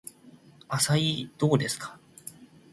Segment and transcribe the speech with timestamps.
[0.67, 1.99] アサイーどこですか